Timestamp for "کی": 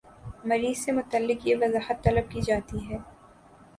2.31-2.41